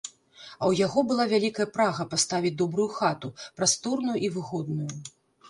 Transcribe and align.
А 0.35 0.35
ў 0.35 0.81
яго 0.85 1.03
была 1.11 1.25
вялікая 1.33 1.67
прага 1.75 2.07
паставіць 2.15 2.53
добрую 2.63 2.87
хату, 2.97 3.33
прасторную 3.61 4.17
і 4.25 4.33
выгодную. 4.41 4.91